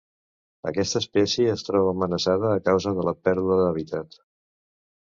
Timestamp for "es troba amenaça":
1.57-2.35